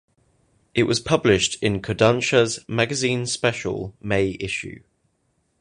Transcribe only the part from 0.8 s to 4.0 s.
was published in Kodansha's "Magazine Special"